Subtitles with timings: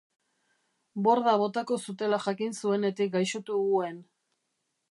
[1.07, 4.01] Borda botako zutela jakin zuenetik gaixotu huen.